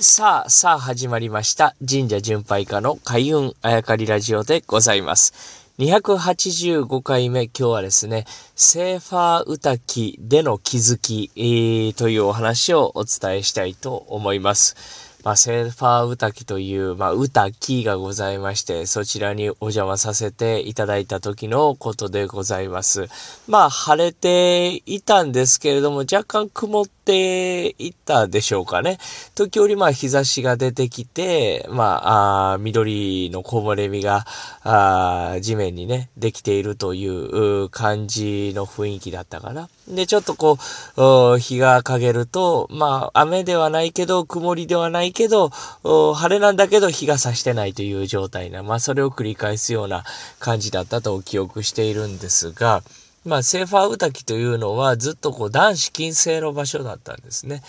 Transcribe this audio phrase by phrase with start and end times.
[0.00, 1.74] さあ、さあ始まりました。
[1.84, 5.74] 神社巡拝家の開運あやかりラジオでございます。
[5.80, 8.24] 285回目、今日はですね、
[8.54, 15.07] セーファー歌きでの気づき、えー、というお話をお伝えしたいと思います。
[15.24, 23.08] まあ、セーファー歌きという、まあ、歌きがございまして、そちらにお邪魔させていただいた時のことでございます。
[23.48, 28.98] まあ、晴れていたんですけれども、若干曇っていったでしょうかね。
[29.34, 34.24] 時折、まあ、日差しが出てきて、まあ、あ緑の木漏れ日が、
[34.62, 39.68] あ地面にね、できているという感じの雰囲気だったかな。
[39.88, 40.58] で、ちょっとこ
[40.96, 50.04] う、日が陰ると、まあ、雨ではないけど、曇りではないけど、晴れなんだけど日が差してないという状態な、まあ、それを繰り返すような
[50.38, 52.82] 感じだったと記憶しているんですが、
[53.24, 57.62] まあ、セーファーウタキというのはずっとこう男子禁制の場所だったんですね。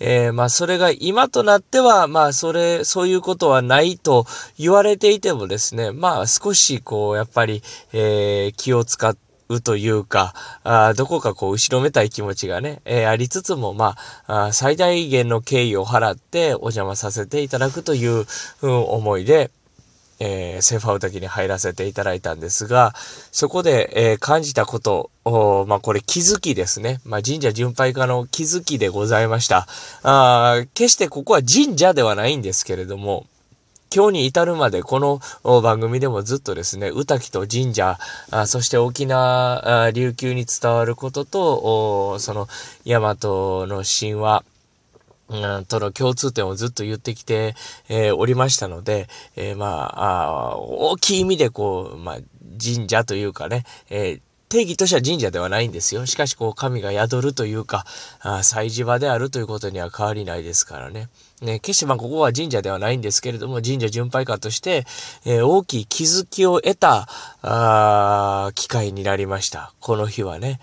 [0.00, 4.26] えー、まあ、それが今となっては、まあ、それ、そういうことはないと
[4.58, 18.26] 言われていてもですね、まあ、少しこう、やっぱり、えー、気を使って、うというか、あどこかこう後ろめたい気持ちがね、えー、ありつつも、まあ最大限の敬意を払ってお邪魔させていただくという、
[18.62, 19.50] うん、思いで、
[20.20, 27.00] えー、セーファー滝に入らせていただいたんですが、そこで、えー、感じたことを、まあ、これ気づきですね。
[27.04, 29.66] まあ、神社巡拝家の気づきでございました。
[30.02, 33.26] あ決してここは神社ではないんですけれども、
[33.94, 35.20] 今日に至るまでこの
[35.62, 37.96] 番組でもずっとですね、歌木と神社、
[38.32, 42.48] あそして沖縄、琉球に伝わることと、その
[42.84, 44.44] 大和の神話、
[45.68, 47.54] との共通点をずっと言ってきて、
[47.88, 49.06] えー、おりましたので、
[49.36, 52.16] えー、まああ、大きい意味でこう、まあ、
[52.60, 54.20] 神社というかね、えー
[54.54, 56.06] 定義としては神社ではないんですよ。
[56.06, 57.84] しかし、こう、神が宿るというか、
[58.20, 61.08] あ祭事場であるということには変わりないですからね。
[61.42, 64.86] ね、決してまあここは神社ではないんですけれども、神社巡拝家として、
[65.26, 67.08] えー、大きい気づきを得た、
[67.42, 69.72] あ機会になりました。
[69.80, 70.60] この日はね。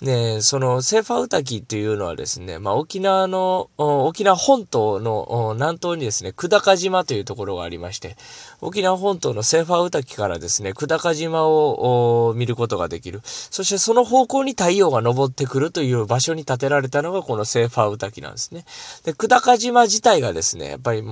[0.00, 8.16] ね、そのセーファウタキっていうのはですね、まあ、沖縄の、沖縄本島の南東にですね、久高島というところがありまして、
[8.60, 13.22] 沖縄本島のセーファウタキからですね、久高島を見ることができる。
[13.24, 18.64] そしてその方向に太陽が昇ってくるという場所に建てられたのがこのセーファウタキなんですね。
[19.04, 21.02] で、久高島自体がですね、やっぱり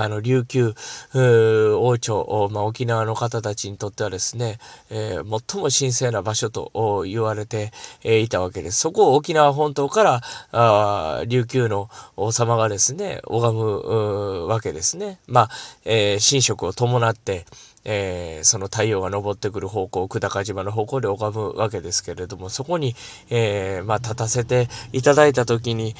[0.00, 0.74] あの、琉球、
[1.12, 4.58] 王朝、まあ、沖縄の方たちにとってはですね、
[4.90, 7.72] えー、最も神聖な場所と言われて
[8.04, 8.78] いたわけです。
[8.78, 10.20] そこを沖縄本島から、
[10.52, 15.18] あ琉球の王様がですね、拝むわけですね。
[15.26, 15.50] まあ、
[15.84, 17.44] えー、神職を伴って、
[17.84, 22.94] えー、その太陽が昇ってくる方向、久高島の方向で拝むわけですけれども、そこに、
[23.30, 25.96] えー、まあ、立たせていただいたときに、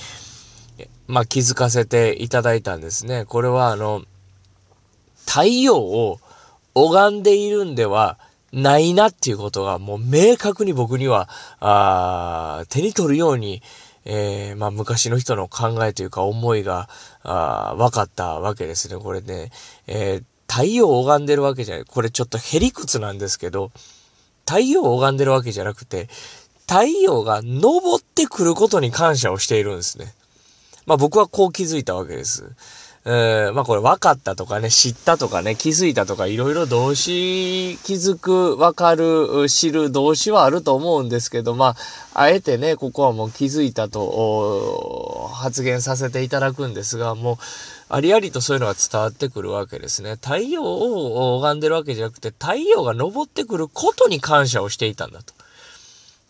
[1.06, 3.24] まあ、気づかせていただいたんですね。
[3.24, 4.02] これはあの、
[5.26, 6.20] 太陽を
[6.74, 8.18] 拝んでいるんでは
[8.52, 11.28] ないなっていうことがもう明確に僕には、
[11.60, 13.62] あ手に取るように、
[14.04, 16.88] えー、まあ、昔の人の考えというか思いが、
[17.22, 18.96] あ分かったわけですね。
[18.96, 19.50] これね、
[19.86, 21.84] えー、太陽を拝んでるわけじゃない。
[21.84, 23.70] これちょっとへりくつなんですけど、
[24.46, 26.08] 太陽を拝んでるわけじゃなくて、
[26.66, 30.14] 太陽が昇ってくることに感謝をしているんですね。
[30.88, 32.50] まあ僕はこう気づいたわけです。
[33.04, 41.76] えー、まあこれ分かったとかね、知ったとかね、気づいたとか、いろいろ動詞、気づく、分かる、知る動詞はあると思うんですけど、ま
[42.14, 47.36] あ、あえてね、ここはもう気づいたと発言させていただくんですが、もう、
[47.90, 50.12] ありありとそういうのが伝わってくるわけですね。
[50.12, 55.37] 太陽を拝んでるわけじゃなくて、太陽が昇ってくることに感謝をしていたんだと。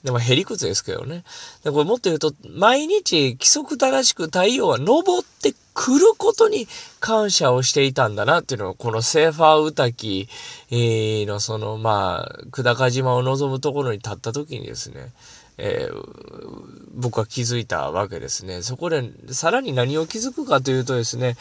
[0.05, 1.25] でも、へりくつですけどね。
[1.65, 6.69] で、これもっと言うと、毎日規則正しく太陽は昇ってくることに
[7.01, 10.29] 感謝をしていたんだなっていうのは、このセーファーウタキ
[10.71, 15.11] のその、まあ、久高島を望むところに立った時にですね、
[15.59, 18.63] えー、僕は気づいたわけですね。
[18.63, 21.37] そこで、さらに何を気づくかというとですね、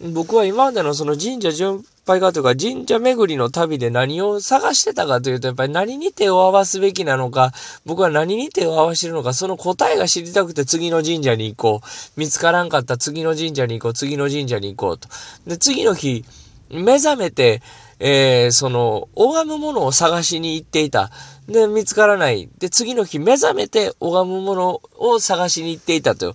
[0.00, 7.52] 僕は今までのその神社巡拝家というか神社巡りの旅で何を探してたかというと、やっぱり何に手を合わすべきなのか、
[7.84, 12.20] 僕は何に手を合わせるのか、その答えが知りたくて次の神社に行こう。
[12.20, 15.08] 見つからんかった次の神社に行こう、次の神社に行こうと。
[15.46, 16.24] で、次の日、
[16.70, 17.62] 目覚めて、
[17.98, 21.10] えー、その、拝むものを探しに行っていた。
[21.50, 22.48] で、見つからない。
[22.58, 26.34] で、次の日目覚めて拝むものを探しに行っていたと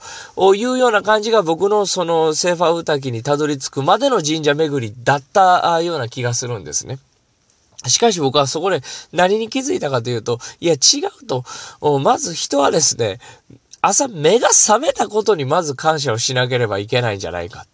[0.55, 6.99] いうような感じが僕のそのセーファーウタキにたどり着くまでの神社巡りだったような気がするんですね。
[7.87, 8.81] しかし僕はそこで
[9.13, 10.77] 何に気づいたかというと、いや違
[11.21, 11.43] うと、
[11.99, 13.19] まず人はですね、
[13.81, 17.67] 朝目が覚めたことにまず感謝をしなければいけないんじゃないか。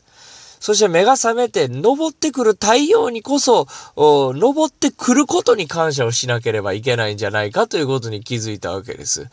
[0.61, 3.67] そして目が覚めて、昇ってくる太陽にこそ、
[3.97, 9.27] 昇ってくることに感謝をしなければいけないんじゃないかということに気づいたわけです。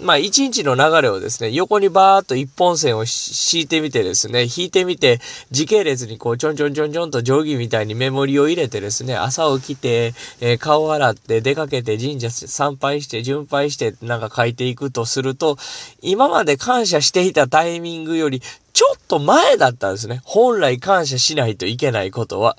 [0.00, 5.20] まあ、一日の流れをですね、横にバーっと一本線を敷いてみてですね、引いてみて、
[5.52, 15.58] 時系列にこう、ちょんちょんちょんちょんと定規みたいにメモリを入れてですね、朝起きて、えー、顔洗って、出かけて、神社参拝して、巡拝して、なんか書いていくとすると、
[16.00, 20.20] 今まで感謝していたタイミングより、ちょと前だったんですね。
[20.24, 22.56] 本来感謝しないといけないことは。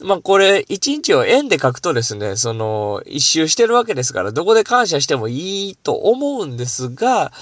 [0.00, 7.32] まあこれ、一日を円で書くとですね、その、一周してるわけですから、どこで感謝してもいいと思うんですが、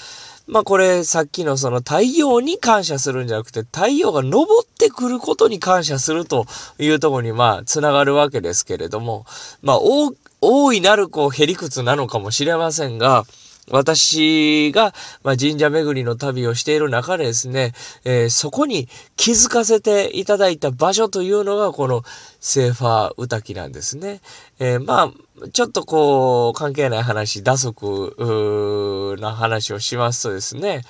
[0.47, 6.47] まあこれ、さっきのその太陽に感謝するんじゃなくて、太陽が昇ってくることに感謝すると
[6.79, 9.27] いうところに、まあ、つながるわけですけれども、
[9.63, 9.79] まあ、
[10.41, 13.25] 大いなるこう、へりくつなのかもしれませんが、
[13.71, 17.73] 私が、まあ、神社巡りの旅をしている中でですね、
[18.05, 22.03] えー、そこに気づかせていただいた場所というのがこの
[22.41, 24.21] セーファー歌木なんですね。
[24.59, 30.83] えー、まあ、ちょっとこう、関係ない話、打足な話をしますとですね、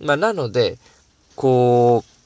[0.00, 0.78] まあ、なので、
[1.36, 2.16] こう、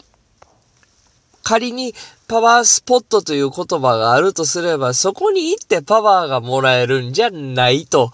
[1.42, 1.94] 仮に
[2.30, 8.12] パワースポットという言葉があるとすれば、そこに行ってパワーがもらえるんじゃないと、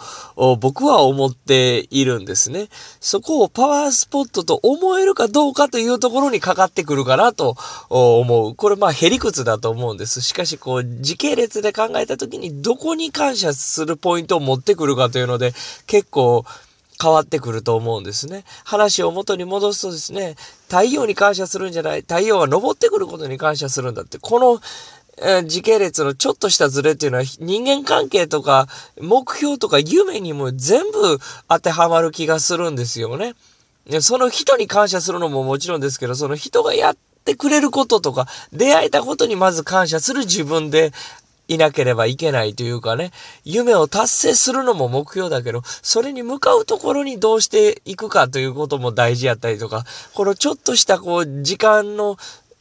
[0.59, 2.69] 僕は思っているんですね。
[2.99, 7.59] そこをパワースポットと思えるかどうかというところにかかってくるかなと
[7.91, 8.55] 思う。
[8.55, 10.23] これまあへりくつだと思うんです。
[10.23, 15.53] しかしこう時系列で考えた時にどこに感謝するポイントを持ってくるかというので
[15.87, 16.47] 結構
[17.01, 18.45] 変わってくると思うんですね。
[18.65, 20.37] 話を元に戻すとですね、
[20.69, 24.61] 太陽に感謝するんじゃない、太陽が昇ってくることに感謝するんだって、この、
[25.19, 28.69] え時系列のちょっとしたズレっていうのは人間関係とか
[29.01, 33.35] 目標とか夢にも全部当てはまる気がするんですよね。
[34.01, 40.93] その人に感謝するのももちろんですけど、その人がやってくれることとか、出会えたことにまず感謝する自分で
[41.49, 43.13] いなければいけないというかね、
[43.45, 49.85] 夢を達成するのも目標だけど、それに向かうところにどうしていくかということも大事やったりとか、
[50.15, 52.17] このちょっとしたこう、時間の、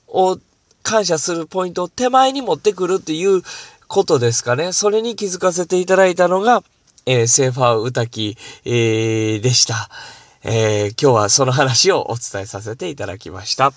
[0.07, 0.37] を
[0.83, 3.41] 感謝するポイントを手前に持ってくるっていう
[3.87, 4.71] ことですかね。
[4.71, 6.63] それに気づかせていただいたのが、
[7.07, 9.89] えー、セーファー歌き、えー、でした。
[10.43, 13.73] えー、今日はその話をお伝えさせていただきました。